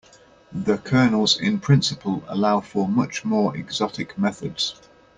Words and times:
The 0.51 0.79
kernels 0.79 1.39
in 1.39 1.59
principle 1.59 2.23
allow 2.27 2.59
for 2.61 2.87
much 2.87 3.23
more 3.23 3.55
exotic 3.55 4.17
methods. 4.17 4.81